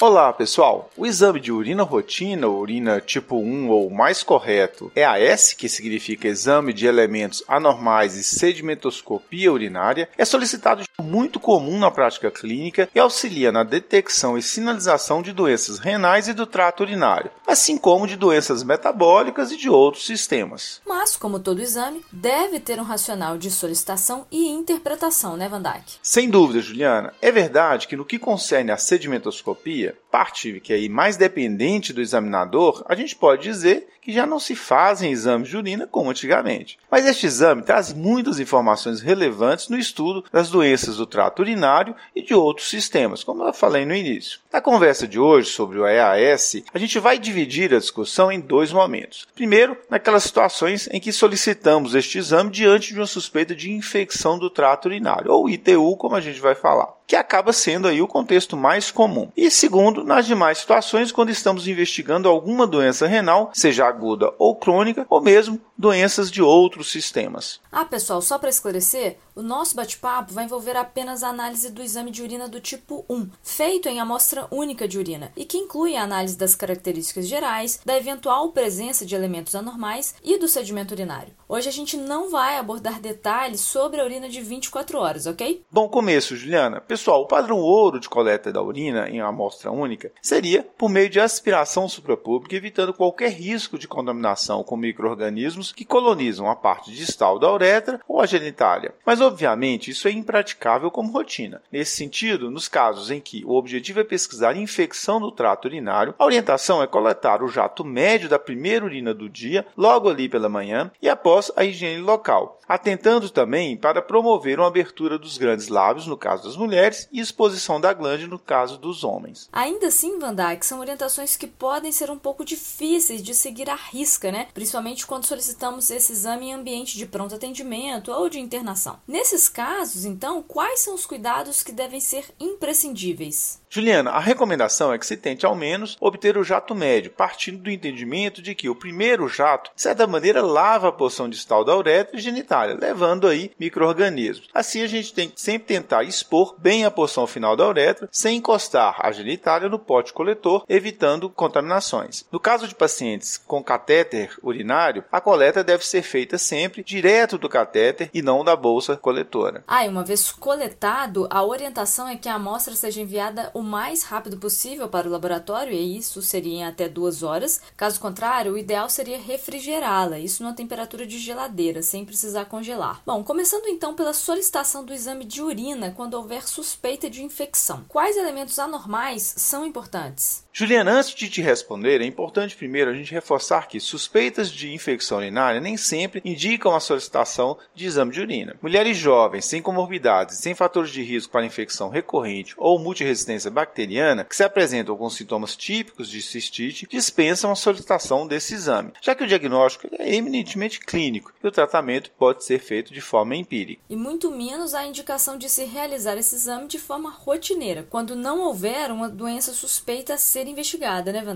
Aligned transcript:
Olá, 0.00 0.32
pessoal. 0.32 0.90
O 0.96 1.06
exame 1.06 1.38
de 1.38 1.52
urina 1.52 1.84
rotina, 1.84 2.48
urina 2.48 3.00
tipo 3.00 3.36
1 3.36 3.70
ou 3.70 3.88
mais 3.88 4.24
correto, 4.24 4.90
EAS, 4.96 5.52
que 5.52 5.68
significa 5.68 6.26
Exame 6.26 6.72
de 6.72 6.84
Elementos 6.84 7.44
Anormais 7.46 8.16
e 8.16 8.24
Sedimentoscopia 8.24 9.52
Urinária, 9.52 10.08
é 10.18 10.24
solicitado 10.24 10.82
de 10.82 10.88
muito 11.00 11.38
comum 11.38 11.78
na 11.78 11.92
prática 11.92 12.28
clínica 12.28 12.88
e 12.92 12.98
auxilia 12.98 13.52
na 13.52 13.62
detecção 13.62 14.36
e 14.36 14.42
sinalização 14.42 15.22
de 15.22 15.32
doenças 15.32 15.78
renais 15.78 16.26
e 16.26 16.32
do 16.32 16.44
trato 16.44 16.82
urinário, 16.82 17.30
assim 17.46 17.78
como 17.78 18.08
de 18.08 18.16
doenças 18.16 18.64
metabólicas 18.64 19.52
e 19.52 19.56
de 19.56 19.70
outros 19.70 20.06
sistemas. 20.06 20.80
Mas, 20.84 21.14
como 21.14 21.38
todo 21.38 21.62
exame, 21.62 22.04
deve 22.10 22.58
ter 22.58 22.80
um 22.80 22.84
racional 22.84 23.38
de 23.38 23.48
solicitação 23.48 24.26
e 24.28 24.48
interpretação, 24.48 25.36
né, 25.36 25.48
Van 25.48 25.62
Dyke? 25.62 25.98
Sem 26.02 26.28
dúvida, 26.28 26.60
Juliana. 26.60 27.12
É 27.22 27.30
verdade 27.30 27.86
que 27.86 27.96
no 27.96 28.04
que 28.04 28.18
concerne 28.18 28.72
à 28.72 28.76
sedimentoscopia, 28.76 29.83
dia. 29.84 29.92
Parte 30.14 30.60
que 30.60 30.72
é 30.72 30.88
mais 30.88 31.16
dependente 31.16 31.92
do 31.92 32.00
examinador, 32.00 32.84
a 32.88 32.94
gente 32.94 33.16
pode 33.16 33.42
dizer 33.42 33.88
que 34.00 34.12
já 34.12 34.24
não 34.24 34.38
se 34.38 34.54
fazem 34.54 35.10
exames 35.10 35.48
de 35.48 35.56
urina 35.56 35.88
como 35.88 36.10
antigamente. 36.10 36.78
Mas 36.88 37.04
este 37.04 37.26
exame 37.26 37.62
traz 37.62 37.92
muitas 37.92 38.38
informações 38.38 39.00
relevantes 39.00 39.68
no 39.68 39.76
estudo 39.76 40.24
das 40.30 40.50
doenças 40.50 40.98
do 40.98 41.06
trato 41.06 41.40
urinário 41.40 41.96
e 42.14 42.22
de 42.22 42.32
outros 42.32 42.68
sistemas, 42.68 43.24
como 43.24 43.42
eu 43.42 43.52
falei 43.52 43.84
no 43.84 43.94
início. 43.94 44.38
Na 44.52 44.60
conversa 44.60 45.08
de 45.08 45.18
hoje 45.18 45.48
sobre 45.48 45.80
o 45.80 45.86
EAS, 45.86 46.62
a 46.72 46.78
gente 46.78 47.00
vai 47.00 47.18
dividir 47.18 47.74
a 47.74 47.78
discussão 47.80 48.30
em 48.30 48.38
dois 48.38 48.72
momentos. 48.72 49.26
Primeiro, 49.34 49.76
naquelas 49.90 50.22
situações 50.22 50.88
em 50.92 51.00
que 51.00 51.10
solicitamos 51.10 51.94
este 51.94 52.18
exame 52.18 52.50
diante 52.50 52.92
de 52.92 53.00
uma 53.00 53.06
suspeita 53.06 53.52
de 53.52 53.72
infecção 53.72 54.38
do 54.38 54.50
trato 54.50 54.86
urinário, 54.86 55.32
ou 55.32 55.48
ITU, 55.48 55.96
como 55.96 56.14
a 56.14 56.20
gente 56.20 56.38
vai 56.38 56.54
falar 56.54 56.94
que 57.06 57.16
acaba 57.16 57.52
sendo 57.52 57.86
aí 57.86 58.00
o 58.00 58.08
contexto 58.08 58.56
mais 58.56 58.90
comum. 58.90 59.30
E 59.36 59.50
segundo, 59.50 60.03
nas 60.04 60.26
demais 60.26 60.58
situações, 60.58 61.10
quando 61.10 61.30
estamos 61.30 61.66
investigando 61.66 62.28
alguma 62.28 62.66
doença 62.66 63.06
renal, 63.06 63.50
seja 63.54 63.86
aguda 63.86 64.32
ou 64.38 64.56
crônica, 64.56 65.06
ou 65.08 65.20
mesmo 65.20 65.60
doenças 65.76 66.30
de 66.30 66.42
outros 66.42 66.90
sistemas. 66.90 67.60
Ah, 67.70 67.84
pessoal, 67.84 68.22
só 68.22 68.38
para 68.38 68.48
esclarecer, 68.48 69.16
o 69.34 69.42
nosso 69.42 69.74
bate-papo 69.74 70.32
vai 70.32 70.44
envolver 70.44 70.76
apenas 70.76 71.22
a 71.22 71.28
análise 71.28 71.70
do 71.70 71.82
exame 71.82 72.10
de 72.10 72.22
urina 72.22 72.48
do 72.48 72.60
tipo 72.60 73.04
1, 73.08 73.28
feito 73.42 73.88
em 73.88 73.98
amostra 73.98 74.46
única 74.50 74.86
de 74.86 74.98
urina, 74.98 75.32
e 75.36 75.44
que 75.44 75.58
inclui 75.58 75.96
a 75.96 76.02
análise 76.02 76.38
das 76.38 76.54
características 76.54 77.26
gerais, 77.26 77.80
da 77.84 77.96
eventual 77.96 78.52
presença 78.52 79.04
de 79.04 79.14
elementos 79.14 79.54
anormais 79.54 80.14
e 80.22 80.38
do 80.38 80.46
sedimento 80.46 80.92
urinário. 80.92 81.34
Hoje 81.48 81.68
a 81.68 81.72
gente 81.72 81.96
não 81.96 82.30
vai 82.30 82.56
abordar 82.56 83.00
detalhes 83.00 83.60
sobre 83.60 84.00
a 84.00 84.04
urina 84.04 84.28
de 84.28 84.40
24 84.40 84.98
horas, 84.98 85.26
ok? 85.26 85.64
Bom 85.70 85.88
começo, 85.88 86.36
Juliana. 86.36 86.80
Pessoal, 86.80 87.22
o 87.22 87.26
padrão 87.26 87.58
ouro 87.58 87.98
de 87.98 88.08
coleta 88.08 88.52
da 88.52 88.62
urina 88.62 89.08
em 89.08 89.20
amostra 89.20 89.70
única 89.70 90.12
seria 90.22 90.62
por 90.62 90.88
meio 90.88 91.10
de 91.10 91.18
aspiração 91.18 91.88
suprapública, 91.88 92.54
evitando 92.54 92.94
qualquer 92.94 93.32
risco 93.32 93.78
de 93.78 93.88
contaminação 93.88 94.62
com 94.62 94.76
micro-organismos 94.76 95.63
que 95.72 95.84
colonizam 95.84 96.48
a 96.48 96.56
parte 96.56 96.90
distal 96.92 97.38
da 97.38 97.52
uretra 97.52 98.00
ou 98.08 98.20
a 98.20 98.26
genitália. 98.26 98.94
Mas, 99.04 99.20
obviamente, 99.20 99.90
isso 99.90 100.08
é 100.08 100.10
impraticável 100.10 100.90
como 100.90 101.12
rotina. 101.12 101.62
Nesse 101.70 101.96
sentido, 101.96 102.50
nos 102.50 102.68
casos 102.68 103.10
em 103.10 103.20
que 103.20 103.44
o 103.44 103.54
objetivo 103.54 104.00
é 104.00 104.04
pesquisar 104.04 104.56
infecção 104.56 105.20
do 105.20 105.30
trato 105.30 105.66
urinário, 105.66 106.14
a 106.18 106.24
orientação 106.24 106.82
é 106.82 106.86
coletar 106.86 107.42
o 107.42 107.48
jato 107.48 107.84
médio 107.84 108.28
da 108.28 108.38
primeira 108.38 108.84
urina 108.84 109.14
do 109.14 109.28
dia, 109.28 109.66
logo 109.76 110.08
ali 110.08 110.28
pela 110.28 110.48
manhã, 110.48 110.90
e 111.00 111.08
após 111.08 111.50
a 111.56 111.64
higiene 111.64 112.00
local, 112.00 112.60
atentando 112.68 113.30
também 113.30 113.76
para 113.76 114.02
promover 114.02 114.58
uma 114.58 114.68
abertura 114.68 115.18
dos 115.18 115.38
grandes 115.38 115.68
lábios, 115.68 116.06
no 116.06 116.16
caso 116.16 116.44
das 116.44 116.56
mulheres, 116.56 117.08
e 117.12 117.20
exposição 117.20 117.80
da 117.80 117.92
glande, 117.92 118.26
no 118.26 118.38
caso 118.38 118.78
dos 118.78 119.04
homens. 119.04 119.48
Ainda 119.52 119.88
assim, 119.88 120.18
Van 120.18 120.34
Dyke, 120.34 120.66
são 120.66 120.80
orientações 120.80 121.36
que 121.36 121.46
podem 121.46 121.92
ser 121.92 122.10
um 122.10 122.18
pouco 122.18 122.44
difíceis 122.44 123.22
de 123.22 123.34
seguir 123.34 123.68
à 123.68 123.74
risca, 123.74 124.30
né? 124.30 124.48
Principalmente 124.54 125.06
quando 125.06 125.26
solicitamos 125.54 125.90
esse 125.90 126.12
exame 126.12 126.46
em 126.46 126.52
ambiente 126.52 126.98
de 126.98 127.06
pronto 127.06 127.34
atendimento 127.34 128.10
ou 128.10 128.28
de 128.28 128.40
internação. 128.40 128.98
Nesses 129.06 129.48
casos, 129.48 130.04
então, 130.04 130.42
quais 130.42 130.80
são 130.80 130.94
os 130.94 131.06
cuidados 131.06 131.62
que 131.62 131.72
devem 131.72 132.00
ser 132.00 132.34
imprescindíveis? 132.40 133.60
Juliana, 133.74 134.12
a 134.12 134.20
recomendação 134.20 134.92
é 134.92 134.98
que 134.98 135.04
se 135.04 135.16
tente 135.16 135.44
ao 135.44 135.56
menos 135.56 135.96
obter 136.00 136.38
o 136.38 136.44
jato 136.44 136.76
médio, 136.76 137.10
partindo 137.10 137.58
do 137.58 137.68
entendimento 137.68 138.40
de 138.40 138.54
que 138.54 138.68
o 138.68 138.74
primeiro 138.76 139.28
jato, 139.28 139.72
de 139.74 139.82
certa 139.82 140.06
maneira, 140.06 140.40
lava 140.40 140.86
a 140.86 140.92
porção 140.92 141.28
distal 141.28 141.64
da 141.64 141.76
uretra 141.76 142.16
e 142.16 142.20
genitália, 142.20 142.78
levando 142.80 143.26
aí 143.26 143.50
micro-organismos. 143.58 144.48
Assim, 144.54 144.80
a 144.80 144.86
gente 144.86 145.12
tem 145.12 145.28
que 145.28 145.40
sempre 145.40 145.66
tentar 145.66 146.04
expor 146.04 146.54
bem 146.56 146.84
a 146.84 146.90
porção 146.90 147.26
final 147.26 147.56
da 147.56 147.66
uretra, 147.66 148.08
sem 148.12 148.36
encostar 148.36 148.94
a 149.00 149.10
genitália 149.10 149.68
no 149.68 149.80
pote 149.80 150.12
coletor, 150.12 150.64
evitando 150.68 151.28
contaminações. 151.28 152.24
No 152.30 152.38
caso 152.38 152.68
de 152.68 152.76
pacientes 152.76 153.36
com 153.36 153.60
catéter 153.60 154.38
urinário, 154.40 155.02
a 155.10 155.20
coleta 155.20 155.64
deve 155.64 155.84
ser 155.84 156.02
feita 156.02 156.38
sempre 156.38 156.84
direto 156.84 157.38
do 157.38 157.48
catéter 157.48 158.08
e 158.14 158.22
não 158.22 158.44
da 158.44 158.54
bolsa 158.54 158.96
coletora. 158.96 159.64
Ah, 159.66 159.84
e 159.84 159.88
uma 159.88 160.04
vez 160.04 160.30
coletado, 160.30 161.26
a 161.28 161.42
orientação 161.42 162.06
é 162.06 162.14
que 162.14 162.28
a 162.28 162.34
amostra 162.34 162.76
seja 162.76 163.00
enviada 163.00 163.50
o 163.52 163.63
mais 163.64 164.02
rápido 164.02 164.36
possível 164.36 164.88
para 164.88 165.08
o 165.08 165.10
laboratório, 165.10 165.72
e 165.72 165.96
isso 165.96 166.22
seria 166.22 166.52
em 166.52 166.64
até 166.64 166.88
duas 166.88 167.22
horas. 167.22 167.60
Caso 167.76 167.98
contrário, 167.98 168.52
o 168.52 168.58
ideal 168.58 168.88
seria 168.88 169.18
refrigerá-la, 169.18 170.18
isso 170.18 170.42
numa 170.42 170.54
temperatura 170.54 171.06
de 171.06 171.18
geladeira, 171.18 171.82
sem 171.82 172.04
precisar 172.04 172.44
congelar. 172.44 173.02
Bom, 173.04 173.24
começando 173.24 173.66
então 173.66 173.94
pela 173.94 174.12
solicitação 174.12 174.84
do 174.84 174.92
exame 174.92 175.24
de 175.24 175.42
urina 175.42 175.90
quando 175.90 176.14
houver 176.14 176.46
suspeita 176.46 177.10
de 177.10 177.22
infecção. 177.22 177.84
Quais 177.88 178.16
elementos 178.16 178.58
anormais 178.58 179.34
são 179.36 179.66
importantes? 179.66 180.44
Juliana, 180.56 180.92
antes 180.92 181.12
de 181.12 181.28
te 181.28 181.42
responder, 181.42 182.00
é 182.00 182.06
importante 182.06 182.54
primeiro 182.54 182.88
a 182.88 182.94
gente 182.94 183.10
reforçar 183.12 183.66
que 183.66 183.80
suspeitas 183.80 184.52
de 184.52 184.72
infecção 184.72 185.18
urinária 185.18 185.60
nem 185.60 185.76
sempre 185.76 186.22
indicam 186.24 186.72
a 186.76 186.78
solicitação 186.78 187.58
de 187.74 187.86
exame 187.86 188.12
de 188.12 188.20
urina. 188.20 188.56
Mulheres 188.62 188.96
jovens, 188.96 189.46
sem 189.46 189.60
comorbidades, 189.60 190.36
sem 190.36 190.54
fatores 190.54 190.90
de 190.90 191.02
risco 191.02 191.32
para 191.32 191.44
infecção 191.44 191.88
recorrente 191.88 192.54
ou 192.56 192.78
multiresistência 192.78 193.50
bacteriana, 193.54 194.24
que 194.24 194.34
se 194.34 194.42
apresentam 194.42 194.96
com 194.96 195.08
sintomas 195.08 195.56
típicos 195.56 196.08
de 196.08 196.20
cistite, 196.20 196.88
dispensam 196.90 197.52
a 197.52 197.56
solicitação 197.56 198.26
desse 198.26 198.54
exame, 198.54 198.92
já 199.00 199.14
que 199.14 199.22
o 199.22 199.26
diagnóstico 199.26 199.88
é 199.98 200.14
eminentemente 200.14 200.80
clínico 200.80 201.32
e 201.42 201.46
o 201.46 201.52
tratamento 201.52 202.10
pode 202.18 202.44
ser 202.44 202.58
feito 202.58 202.92
de 202.92 203.00
forma 203.00 203.36
empírica. 203.36 203.82
E 203.88 203.96
muito 203.96 204.30
menos 204.30 204.74
a 204.74 204.84
indicação 204.84 205.38
de 205.38 205.48
se 205.48 205.64
realizar 205.64 206.16
esse 206.16 206.34
exame 206.34 206.66
de 206.66 206.78
forma 206.78 207.10
rotineira, 207.10 207.86
quando 207.88 208.16
não 208.16 208.40
houver 208.40 208.90
uma 208.90 209.08
doença 209.08 209.52
suspeita 209.52 210.14
a 210.14 210.18
ser 210.18 210.46
investigada, 210.46 211.12
né, 211.12 211.22
Van? 211.22 211.34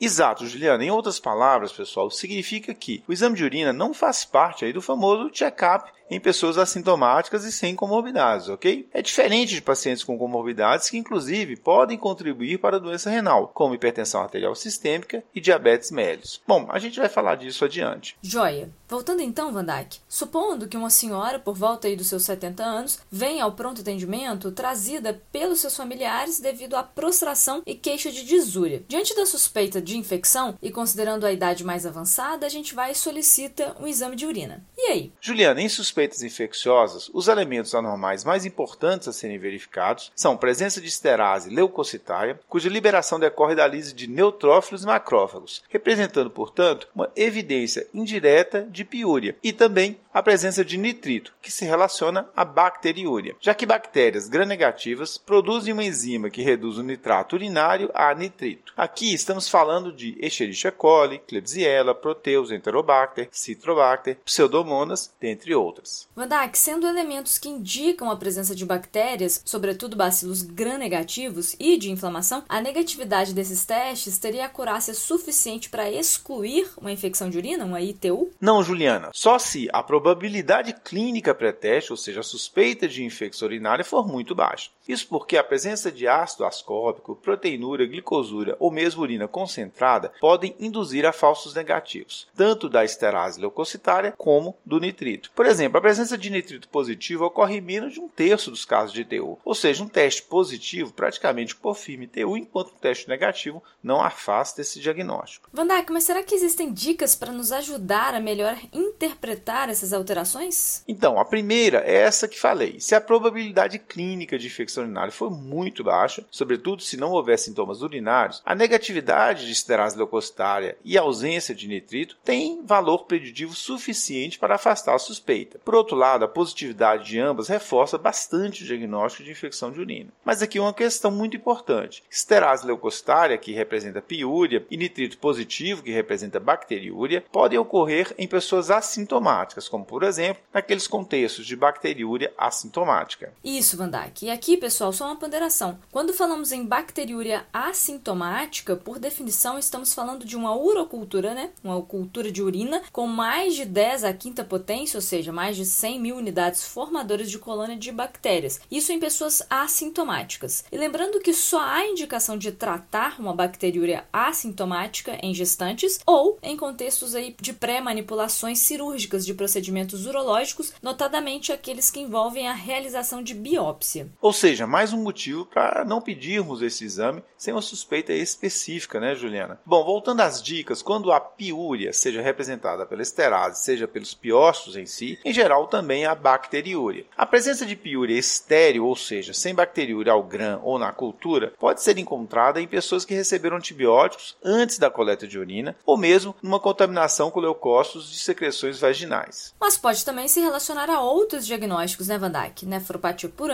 Exato, 0.00 0.46
Juliana. 0.46 0.84
Em 0.84 0.90
outras 0.90 1.20
palavras, 1.20 1.72
pessoal, 1.72 2.10
significa 2.10 2.74
que 2.74 3.02
o 3.06 3.12
exame 3.12 3.36
de 3.36 3.44
urina 3.44 3.72
não 3.72 3.94
faz 3.94 4.24
parte 4.24 4.64
aí 4.64 4.72
do 4.72 4.82
famoso 4.82 5.30
check-up 5.30 5.90
em 6.10 6.20
pessoas 6.20 6.58
assintomáticas 6.58 7.44
e 7.44 7.52
sem 7.52 7.74
comorbidades, 7.74 8.48
ok? 8.48 8.88
É 8.92 9.02
diferente 9.02 9.54
de 9.54 9.62
pacientes 9.62 10.04
com 10.04 10.18
comorbidades 10.18 10.88
que, 10.88 10.98
inclusive, 10.98 11.56
podem 11.56 11.98
contribuir 11.98 12.58
para 12.58 12.76
a 12.76 12.80
doença 12.80 13.10
renal, 13.10 13.48
como 13.48 13.74
hipertensão 13.74 14.22
arterial 14.22 14.54
sistêmica 14.54 15.22
e 15.34 15.40
diabetes 15.40 15.90
mellitus. 15.90 16.40
Bom, 16.46 16.66
a 16.70 16.78
gente 16.78 16.98
vai 16.98 17.08
falar 17.08 17.36
disso 17.36 17.64
adiante. 17.64 18.16
Joia. 18.22 18.70
Voltando 18.88 19.20
então, 19.20 19.52
Van 19.52 19.64
Dyke, 19.64 19.98
supondo 20.08 20.68
que 20.68 20.76
uma 20.76 20.90
senhora, 20.90 21.40
por 21.40 21.56
volta 21.56 21.88
aí 21.88 21.96
dos 21.96 22.06
seus 22.06 22.22
70 22.22 22.62
anos, 22.62 23.00
venha 23.10 23.42
ao 23.42 23.50
pronto 23.50 23.80
atendimento 23.80 24.52
trazida 24.52 25.20
pelos 25.32 25.60
seus 25.60 25.76
familiares 25.76 26.38
devido 26.38 26.76
à 26.76 26.84
prostração 26.84 27.62
e 27.66 27.74
queixa 27.74 28.12
de 28.12 28.24
disúria. 28.24 28.84
Diante 28.86 29.14
da 29.16 29.26
suspeita 29.26 29.82
de 29.82 29.98
infecção 29.98 30.56
e 30.62 30.70
considerando 30.70 31.26
a 31.26 31.32
idade 31.32 31.64
mais 31.64 31.84
avançada, 31.84 32.46
a 32.46 32.48
gente 32.48 32.76
vai 32.76 32.92
e 32.92 32.94
solicita 32.94 33.76
um 33.80 33.88
exame 33.88 34.14
de 34.14 34.24
urina. 34.24 34.64
E 34.76 34.92
aí? 34.92 35.12
Juliana, 35.20 35.60
em 35.60 35.68
suspeitas 35.96 36.22
infecciosas, 36.22 37.10
os 37.14 37.26
elementos 37.26 37.74
anormais 37.74 38.22
mais 38.22 38.44
importantes 38.44 39.08
a 39.08 39.12
serem 39.12 39.38
verificados 39.38 40.12
são 40.14 40.36
presença 40.36 40.78
de 40.78 40.88
esterase 40.88 41.48
leucocitária, 41.48 42.38
cuja 42.48 42.68
liberação 42.68 43.18
decorre 43.18 43.54
da 43.54 43.66
lise 43.66 43.94
de 43.94 44.06
neutrófilos 44.06 44.82
e 44.82 44.86
macrófagos, 44.86 45.62
representando, 45.70 46.28
portanto, 46.28 46.86
uma 46.94 47.10
evidência 47.16 47.86
indireta 47.94 48.62
de 48.70 48.84
piúria, 48.84 49.36
e 49.42 49.52
também 49.54 49.98
a 50.12 50.22
presença 50.22 50.64
de 50.64 50.76
nitrito, 50.76 51.32
que 51.40 51.52
se 51.52 51.64
relaciona 51.64 52.28
à 52.34 52.44
bacteriúria, 52.44 53.36
já 53.40 53.54
que 53.54 53.66
bactérias 53.66 54.28
gram-negativas 54.28 55.16
produzem 55.18 55.72
uma 55.72 55.84
enzima 55.84 56.30
que 56.30 56.42
reduz 56.42 56.78
o 56.78 56.82
nitrato 56.82 57.36
urinário 57.36 57.90
a 57.94 58.14
nitrito. 58.14 58.72
Aqui 58.76 59.12
estamos 59.12 59.48
falando 59.48 59.92
de 59.92 60.16
Escherichia 60.18 60.72
coli, 60.72 61.18
Klebsiella, 61.20 61.94
Proteus, 61.94 62.50
Enterobacter, 62.50 63.28
Citrobacter, 63.30 64.18
Pseudomonas, 64.24 65.14
dentre 65.20 65.54
outras. 65.54 65.85
Bacteriófagas. 65.86 66.08
Vandak, 66.14 66.58
sendo 66.58 66.86
elementos 66.86 67.38
que 67.38 67.48
indicam 67.48 68.10
a 68.10 68.16
presença 68.16 68.54
de 68.54 68.64
bactérias, 68.64 69.40
sobretudo 69.44 69.96
bacilos 69.96 70.42
gram-negativos 70.42 71.54
e 71.58 71.76
de 71.76 71.90
inflamação, 71.90 72.42
a 72.48 72.60
negatividade 72.60 73.32
desses 73.32 73.64
testes 73.64 74.18
teria 74.18 74.46
acurácia 74.46 74.94
suficiente 74.94 75.68
para 75.70 75.90
excluir 75.90 76.68
uma 76.76 76.92
infecção 76.92 77.30
de 77.30 77.38
urina, 77.38 77.64
uma 77.64 77.80
ITU? 77.80 78.30
Não, 78.40 78.62
Juliana. 78.62 79.10
Só 79.12 79.38
se 79.38 79.68
a 79.72 79.82
probabilidade 79.82 80.74
clínica 80.84 81.34
pré-teste, 81.34 81.92
ou 81.92 81.96
seja, 81.96 82.20
a 82.20 82.24
suspeita 82.24 82.88
de 82.88 83.04
infecção 83.04 83.46
urinária, 83.46 83.84
for 83.84 84.06
muito 84.06 84.34
baixa. 84.34 84.70
Isso 84.88 85.06
porque 85.08 85.36
a 85.36 85.44
presença 85.44 85.92
de 85.92 86.08
ácido 86.08 86.44
ascórbico, 86.44 87.16
proteinúria, 87.16 87.86
glicosura 87.86 88.56
ou 88.58 88.70
mesmo 88.70 89.02
urina 89.02 89.28
concentrada 89.28 90.12
podem 90.20 90.54
induzir 90.58 91.04
a 91.04 91.12
falsos 91.12 91.54
negativos, 91.54 92.26
tanto 92.34 92.68
da 92.68 92.84
esterase 92.84 93.40
leucocitária 93.40 94.14
como 94.16 94.56
do 94.64 94.80
nitrito. 94.80 95.30
Por 95.34 95.44
exemplo, 95.44 95.75
a 95.78 95.80
presença 95.80 96.16
de 96.16 96.30
nitrito 96.30 96.68
positivo 96.68 97.24
ocorre 97.24 97.56
em 97.56 97.60
menos 97.60 97.94
de 97.94 98.00
um 98.00 98.08
terço 98.08 98.50
dos 98.50 98.64
casos 98.64 98.92
de 98.92 99.04
TU, 99.04 99.38
ou 99.44 99.54
seja, 99.54 99.82
um 99.82 99.88
teste 99.88 100.22
positivo 100.22 100.92
praticamente 100.92 101.54
confirma 101.54 102.06
TU, 102.06 102.36
enquanto 102.36 102.72
um 102.72 102.78
teste 102.78 103.08
negativo 103.08 103.62
não 103.82 104.00
afasta 104.00 104.60
esse 104.60 104.80
diagnóstico. 104.80 105.48
Vandak, 105.52 105.92
mas 105.92 106.04
será 106.04 106.22
que 106.22 106.34
existem 106.34 106.72
dicas 106.72 107.14
para 107.14 107.32
nos 107.32 107.52
ajudar 107.52 108.14
a 108.14 108.20
melhor 108.20 108.56
interpretar 108.72 109.68
essas 109.68 109.92
alterações? 109.92 110.82
Então, 110.86 111.18
a 111.18 111.24
primeira 111.24 111.78
é 111.78 111.94
essa 111.94 112.28
que 112.28 112.38
falei. 112.38 112.80
Se 112.80 112.94
a 112.94 113.00
probabilidade 113.00 113.78
clínica 113.78 114.38
de 114.38 114.46
infecção 114.46 114.84
urinária 114.84 115.12
for 115.12 115.30
muito 115.30 115.84
baixa, 115.84 116.24
sobretudo 116.30 116.82
se 116.82 116.96
não 116.96 117.12
houver 117.12 117.38
sintomas 117.38 117.82
urinários, 117.82 118.42
a 118.44 118.54
negatividade 118.54 119.46
de 119.46 119.52
esterase 119.52 119.96
leucocitária 119.96 120.76
e 120.84 120.98
a 120.98 121.02
ausência 121.02 121.54
de 121.54 121.68
nitrito 121.68 122.16
tem 122.24 122.62
valor 122.64 123.04
preditivo 123.04 123.54
suficiente 123.54 124.38
para 124.38 124.54
afastar 124.54 124.94
a 124.94 124.98
suspeita. 124.98 125.60
Por 125.66 125.74
outro 125.74 125.96
lado, 125.96 126.24
a 126.24 126.28
positividade 126.28 127.06
de 127.06 127.18
ambas 127.18 127.48
reforça 127.48 127.98
bastante 127.98 128.62
o 128.62 128.66
diagnóstico 128.66 129.24
de 129.24 129.32
infecção 129.32 129.72
de 129.72 129.80
urina. 129.80 130.12
Mas 130.24 130.40
aqui 130.40 130.60
uma 130.60 130.72
questão 130.72 131.10
muito 131.10 131.36
importante. 131.36 132.04
Esterase 132.08 132.64
leucocitária, 132.64 133.36
que 133.36 133.50
representa 133.50 134.00
piúria, 134.00 134.64
e 134.70 134.76
nitrito 134.76 135.18
positivo, 135.18 135.82
que 135.82 135.90
representa 135.90 136.38
bacteriúria, 136.38 137.24
podem 137.32 137.58
ocorrer 137.58 138.14
em 138.16 138.28
pessoas 138.28 138.70
assintomáticas, 138.70 139.68
como 139.68 139.84
por 139.84 140.04
exemplo, 140.04 140.40
naqueles 140.54 140.86
contextos 140.86 141.44
de 141.44 141.56
bacteriúria 141.56 142.32
assintomática. 142.38 143.32
Isso, 143.42 143.76
Vandak. 143.76 144.24
E 144.24 144.30
aqui, 144.30 144.56
pessoal, 144.56 144.92
só 144.92 145.06
uma 145.06 145.16
ponderação. 145.16 145.80
Quando 145.90 146.14
falamos 146.14 146.52
em 146.52 146.64
bacteriúria 146.64 147.44
assintomática, 147.52 148.76
por 148.76 149.00
definição, 149.00 149.58
estamos 149.58 149.92
falando 149.92 150.24
de 150.24 150.36
uma 150.36 150.56
urocultura, 150.56 151.34
né? 151.34 151.50
Uma 151.64 151.82
cultura 151.82 152.30
de 152.30 152.40
urina 152.40 152.82
com 152.92 153.08
mais 153.08 153.56
de 153.56 153.64
10 153.64 154.04
a 154.04 154.12
quinta 154.12 154.44
potência, 154.44 154.96
ou 154.96 155.02
seja, 155.02 155.32
mais 155.32 155.55
de 155.56 155.64
100 155.64 156.00
mil 156.00 156.16
unidades 156.16 156.64
formadoras 156.64 157.30
de 157.30 157.38
colônia 157.38 157.76
de 157.76 157.90
bactérias. 157.90 158.60
Isso 158.70 158.92
em 158.92 159.00
pessoas 159.00 159.42
assintomáticas. 159.48 160.64
E 160.70 160.76
lembrando 160.76 161.20
que 161.20 161.32
só 161.32 161.60
há 161.60 161.86
indicação 161.86 162.36
de 162.36 162.52
tratar 162.52 163.18
uma 163.18 163.34
bacteriúria 163.34 164.04
assintomática 164.12 165.18
em 165.22 165.34
gestantes 165.34 165.98
ou 166.06 166.38
em 166.42 166.56
contextos 166.56 167.14
aí 167.14 167.34
de 167.40 167.52
pré-manipulações 167.52 168.60
cirúrgicas 168.60 169.24
de 169.24 169.34
procedimentos 169.34 170.06
urológicos, 170.06 170.72
notadamente 170.82 171.52
aqueles 171.52 171.90
que 171.90 172.00
envolvem 172.00 172.48
a 172.48 172.52
realização 172.52 173.22
de 173.22 173.34
biópsia. 173.34 174.08
Ou 174.20 174.32
seja, 174.32 174.66
mais 174.66 174.92
um 174.92 175.02
motivo 175.02 175.46
para 175.46 175.84
não 175.84 176.00
pedirmos 176.00 176.60
esse 176.60 176.84
exame 176.84 177.22
sem 177.36 177.54
uma 177.54 177.62
suspeita 177.62 178.12
específica, 178.12 179.00
né, 179.00 179.14
Juliana? 179.14 179.60
Bom, 179.64 179.84
voltando 179.84 180.20
às 180.20 180.42
dicas, 180.42 180.82
quando 180.82 181.12
a 181.12 181.20
piúria 181.20 181.92
seja 181.92 182.20
representada 182.20 182.84
pela 182.84 183.02
esterase, 183.02 183.62
seja 183.62 183.88
pelos 183.88 184.14
piócitos 184.14 184.76
em 184.76 184.86
si, 184.86 185.18
em 185.24 185.32
geral 185.32 185.45
também 185.66 186.06
a 186.06 186.14
bacteriúria. 186.14 187.04
A 187.16 187.26
presença 187.26 187.66
de 187.66 187.76
piúria 187.76 188.18
estéreo, 188.18 188.86
ou 188.86 188.96
seja, 188.96 189.32
sem 189.32 189.54
bacteriúria 189.54 190.12
ao 190.12 190.22
grã 190.22 190.58
ou 190.62 190.78
na 190.78 190.92
cultura, 190.92 191.52
pode 191.58 191.82
ser 191.82 191.98
encontrada 191.98 192.60
em 192.60 192.66
pessoas 192.66 193.04
que 193.04 193.14
receberam 193.14 193.56
antibióticos 193.56 194.36
antes 194.44 194.78
da 194.78 194.90
coleta 194.90 195.26
de 195.26 195.38
urina 195.38 195.76
ou 195.84 195.96
mesmo 195.96 196.34
numa 196.42 196.60
contaminação 196.60 197.30
com 197.30 197.40
leucócitos 197.40 198.10
de 198.10 198.18
secreções 198.18 198.80
vaginais. 198.80 199.54
Mas 199.60 199.76
pode 199.76 200.04
também 200.04 200.28
se 200.28 200.40
relacionar 200.40 200.90
a 200.90 201.00
outros 201.00 201.46
diagnósticos, 201.46 202.08
né, 202.08 202.18
Van 202.18 202.30
Dyke? 202.30 202.66
Nefropatia 202.66 203.28
por 203.28 203.50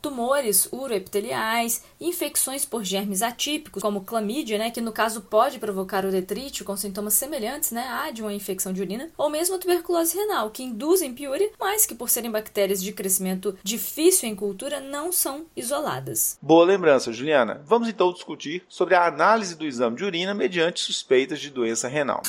tumores 0.00 0.68
uroepiteliais, 0.72 1.82
infecções 2.00 2.64
por 2.64 2.84
germes 2.84 3.22
atípicos, 3.22 3.82
como 3.82 4.04
clamídia, 4.04 4.58
né, 4.58 4.70
que 4.70 4.80
no 4.80 4.92
caso 4.92 5.22
pode 5.22 5.58
provocar 5.58 6.04
uretrite 6.04 6.64
com 6.64 6.76
sintomas 6.76 7.14
semelhantes 7.14 7.70
né, 7.70 7.86
à 7.88 8.10
de 8.10 8.22
uma 8.22 8.32
infecção 8.32 8.72
de 8.72 8.80
urina, 8.80 9.10
ou 9.16 9.30
mesmo 9.30 9.56
a 9.56 9.58
tuberculose 9.58 10.16
renal, 10.16 10.50
que 10.50 10.62
induzem 10.62 11.14
piúria, 11.18 11.50
mas 11.58 11.84
que 11.84 11.96
por 11.96 12.08
serem 12.08 12.30
bactérias 12.30 12.80
de 12.80 12.92
crescimento 12.92 13.58
difícil 13.64 14.28
em 14.28 14.36
cultura 14.36 14.78
não 14.78 15.10
são 15.10 15.46
isoladas. 15.56 16.38
Boa 16.40 16.64
lembrança, 16.64 17.12
Juliana. 17.12 17.60
Vamos 17.66 17.88
então 17.88 18.12
discutir 18.12 18.62
sobre 18.68 18.94
a 18.94 19.04
análise 19.04 19.56
do 19.56 19.66
exame 19.66 19.96
de 19.96 20.04
urina 20.04 20.32
mediante 20.32 20.80
suspeitas 20.80 21.40
de 21.40 21.50
doença 21.50 21.88
renal. 21.88 22.22